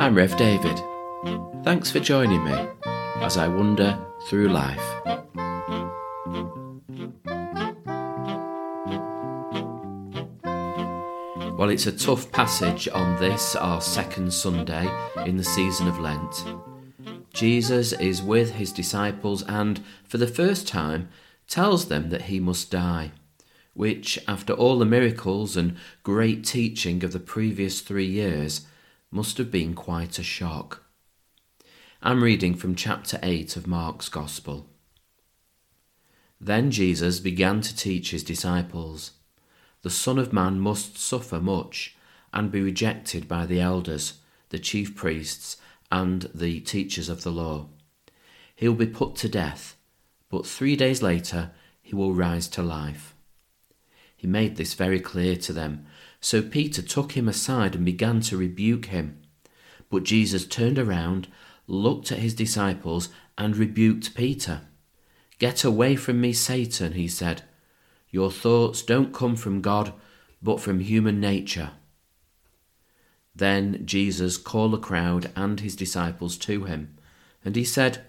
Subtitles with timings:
[0.00, 0.80] I'm Rev David.
[1.62, 2.56] Thanks for joining me
[3.16, 3.98] as I wander
[4.28, 4.82] through life.
[11.54, 14.88] Well, it's a tough passage on this, our second Sunday
[15.26, 16.46] in the season of Lent.
[17.34, 21.10] Jesus is with his disciples and, for the first time,
[21.46, 23.12] tells them that he must die,
[23.74, 28.62] which, after all the miracles and great teaching of the previous three years,
[29.10, 30.84] must have been quite a shock.
[32.00, 34.68] I'm reading from chapter 8 of Mark's Gospel.
[36.40, 39.12] Then Jesus began to teach his disciples
[39.82, 41.96] The Son of Man must suffer much
[42.32, 45.56] and be rejected by the elders, the chief priests,
[45.90, 47.66] and the teachers of the law.
[48.54, 49.76] He will be put to death,
[50.28, 51.50] but three days later
[51.82, 53.14] he will rise to life.
[54.16, 55.86] He made this very clear to them,
[56.20, 59.20] so Peter took him aside and began to rebuke him.
[59.88, 61.28] But Jesus turned around
[61.66, 64.62] looked at his disciples and rebuked Peter.
[65.38, 67.42] Get away from me, Satan, he said.
[68.10, 69.92] Your thoughts don't come from God,
[70.42, 71.70] but from human nature.
[73.34, 76.98] Then Jesus called the crowd and his disciples to him,
[77.44, 78.04] and he said,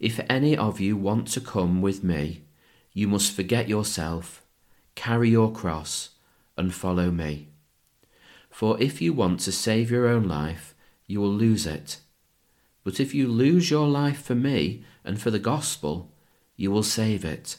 [0.00, 2.44] If any of you want to come with me,
[2.92, 4.42] you must forget yourself,
[4.94, 6.10] carry your cross,
[6.58, 7.48] and follow me.
[8.50, 10.74] For if you want to save your own life,
[11.06, 12.00] you will lose it
[12.88, 16.10] but if you lose your life for me and for the gospel,
[16.56, 17.58] you will save it.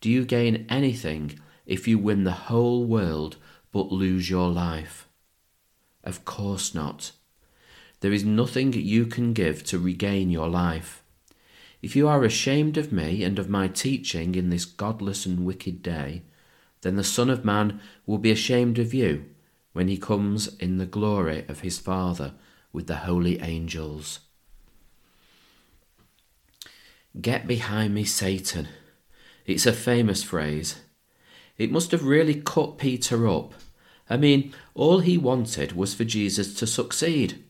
[0.00, 3.36] Do you gain anything if you win the whole world
[3.70, 5.08] but lose your life?
[6.02, 7.12] Of course not.
[8.00, 11.02] There is nothing you can give to regain your life.
[11.82, 15.82] If you are ashamed of me and of my teaching in this godless and wicked
[15.82, 16.22] day,
[16.82, 19.24] then the Son of Man will be ashamed of you
[19.72, 22.34] when he comes in the glory of his Father
[22.72, 24.20] with the holy angels.
[27.20, 28.68] Get behind me, Satan.
[29.46, 30.80] It's a famous phrase.
[31.58, 33.54] It must have really cut Peter up.
[34.08, 37.44] I mean, all he wanted was for Jesus to succeed,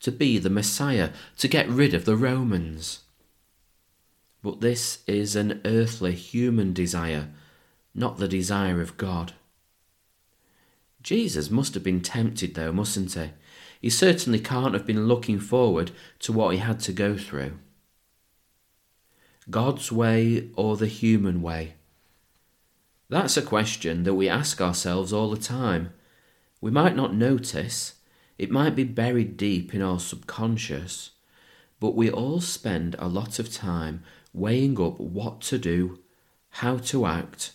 [0.00, 3.00] to be the Messiah, to get rid of the Romans.
[4.42, 7.28] But this is an earthly human desire,
[7.94, 9.32] not the desire of God.
[11.02, 13.30] Jesus must have been tempted, though, mustn't he?
[13.80, 15.90] He certainly can't have been looking forward
[16.20, 17.58] to what he had to go through.
[19.50, 21.74] God's way or the human way?
[23.10, 25.92] That's a question that we ask ourselves all the time.
[26.62, 27.94] We might not notice,
[28.38, 31.10] it might be buried deep in our subconscious,
[31.78, 34.02] but we all spend a lot of time
[34.32, 35.98] weighing up what to do,
[36.48, 37.52] how to act,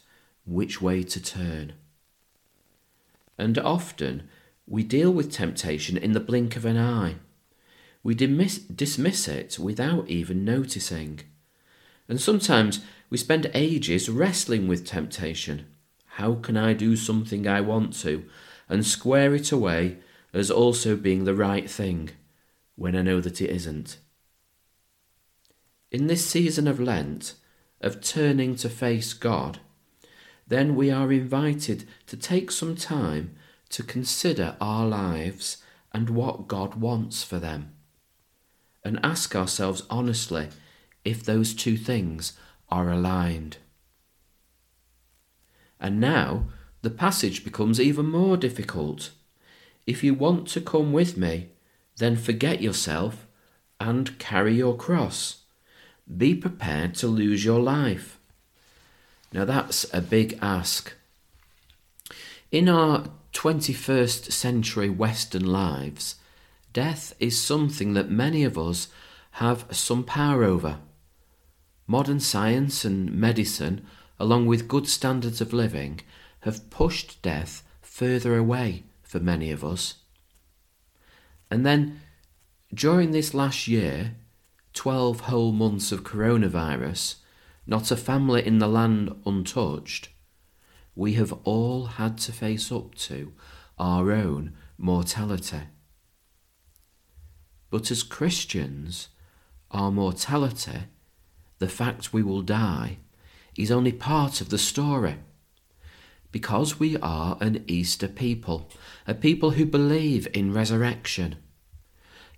[0.49, 1.73] which way to turn.
[3.37, 4.27] And often
[4.67, 7.15] we deal with temptation in the blink of an eye.
[8.03, 11.21] We dismiss, dismiss it without even noticing.
[12.07, 15.65] And sometimes we spend ages wrestling with temptation.
[16.13, 18.25] How can I do something I want to
[18.67, 19.97] and square it away
[20.33, 22.09] as also being the right thing
[22.75, 23.97] when I know that it isn't?
[25.91, 27.35] In this season of Lent,
[27.81, 29.59] of turning to face God,
[30.49, 33.35] then we are invited to take some time
[33.69, 35.57] to consider our lives
[35.93, 37.71] and what God wants for them,
[38.83, 40.49] and ask ourselves honestly
[41.05, 42.33] if those two things
[42.69, 43.57] are aligned.
[45.79, 46.45] And now
[46.81, 49.11] the passage becomes even more difficult.
[49.87, 51.49] If you want to come with me,
[51.97, 53.27] then forget yourself
[53.79, 55.43] and carry your cross.
[56.17, 58.18] Be prepared to lose your life.
[59.31, 60.93] Now that's a big ask.
[62.51, 66.15] In our 21st century Western lives,
[66.73, 68.87] death is something that many of us
[69.33, 70.79] have some power over.
[71.85, 73.85] Modern science and medicine,
[74.19, 76.01] along with good standards of living,
[76.41, 79.95] have pushed death further away for many of us.
[81.51, 82.01] And then,
[82.73, 84.15] during this last year,
[84.73, 87.15] 12 whole months of coronavirus,
[87.69, 90.09] not a family in the land untouched,
[90.95, 93.31] we have all had to face up to
[93.77, 95.61] our own mortality.
[97.69, 99.09] But as Christians,
[99.69, 100.85] our mortality,
[101.59, 102.97] the fact we will die,
[103.55, 105.17] is only part of the story.
[106.31, 108.67] Because we are an Easter people,
[109.05, 111.35] a people who believe in resurrection.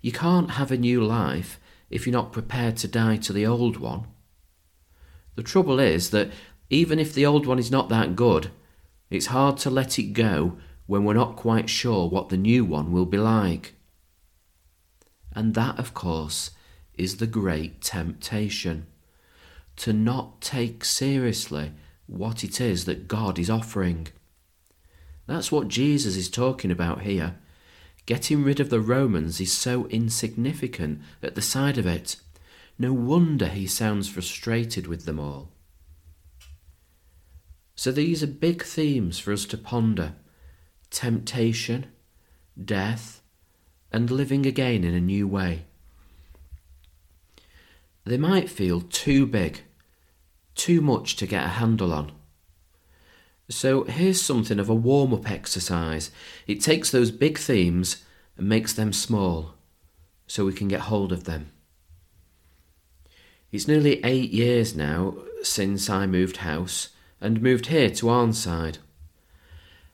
[0.02, 1.58] You can't have a new life
[1.88, 4.06] if you're not prepared to die to the old one.
[5.34, 6.30] The trouble is that
[6.70, 8.50] even if the old one is not that good,
[9.10, 12.92] it's hard to let it go when we're not quite sure what the new one
[12.92, 13.74] will be like.
[15.34, 16.50] And that, of course,
[16.94, 18.86] is the great temptation
[19.76, 21.72] to not take seriously
[22.06, 24.08] what it is that God is offering.
[25.26, 27.36] That's what Jesus is talking about here.
[28.04, 32.16] Getting rid of the Romans is so insignificant at the side of it.
[32.78, 35.50] No wonder he sounds frustrated with them all.
[37.74, 40.14] So these are big themes for us to ponder
[40.90, 41.86] temptation,
[42.62, 43.22] death,
[43.90, 45.64] and living again in a new way.
[48.04, 49.62] They might feel too big,
[50.54, 52.12] too much to get a handle on.
[53.48, 56.10] So here's something of a warm up exercise.
[56.46, 58.04] It takes those big themes
[58.36, 59.54] and makes them small
[60.26, 61.52] so we can get hold of them.
[63.52, 66.88] It's nearly eight years now since I moved house
[67.20, 68.78] and moved here to Arnside.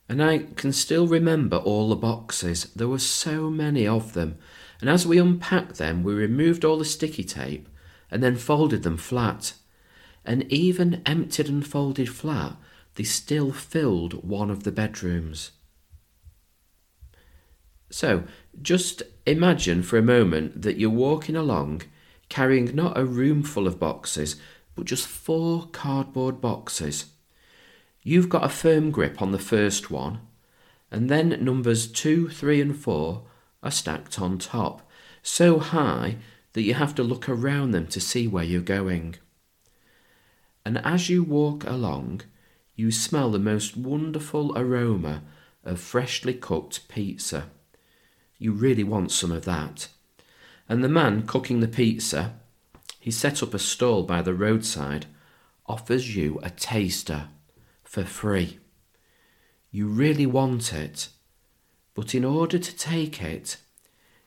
[0.08, 2.72] And I can still remember all the boxes.
[2.74, 4.38] There were so many of them.
[4.80, 7.68] And as we unpacked them, we removed all the sticky tape
[8.12, 9.54] and then folded them flat.
[10.24, 12.56] And even emptied and folded flat,
[12.94, 15.50] they still filled one of the bedrooms.
[17.90, 18.22] So,
[18.62, 21.82] just imagine for a moment that you're walking along
[22.28, 24.36] carrying not a room full of boxes,
[24.74, 27.06] but just four cardboard boxes.
[28.02, 30.20] You've got a firm grip on the first one,
[30.90, 33.24] and then numbers two, three, and four
[33.62, 34.88] are stacked on top,
[35.22, 36.16] so high
[36.52, 39.16] that you have to look around them to see where you're going.
[40.64, 42.22] And as you walk along,
[42.74, 45.22] you smell the most wonderful aroma
[45.64, 47.50] of freshly cooked pizza.
[48.38, 49.88] You really want some of that.
[50.68, 52.34] And the man cooking the pizza,
[53.00, 55.06] he set up a stall by the roadside,
[55.66, 57.28] offers you a taster
[57.84, 58.58] for free.
[59.70, 61.08] You really want it,
[61.94, 63.56] but in order to take it,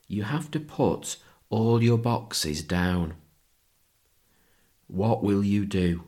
[0.07, 1.17] you have to put
[1.49, 3.13] all your boxes down.
[4.87, 6.03] What will you do?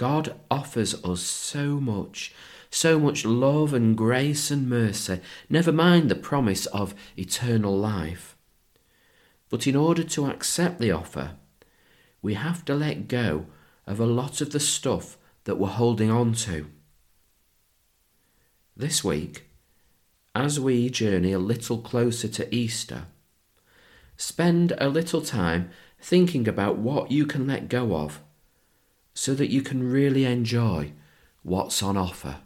[0.00, 2.34] God offers us so much,
[2.70, 5.20] so much love and grace and mercy,
[5.50, 8.34] never mind the promise of eternal life.
[9.50, 11.32] But in order to accept the offer,
[12.22, 13.44] we have to let go
[13.86, 16.70] of a lot of the stuff that we're holding on to.
[18.74, 19.50] This week,
[20.34, 23.04] as we journey a little closer to Easter,
[24.16, 25.68] spend a little time
[26.00, 28.22] thinking about what you can let go of
[29.20, 30.92] so that you can really enjoy
[31.42, 32.36] what's on offer.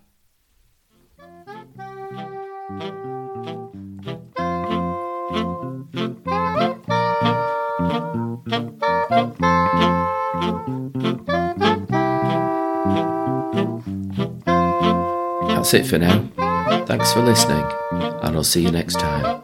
[15.47, 16.29] That's it for now.
[16.87, 19.44] Thanks for listening, and I'll see you next time.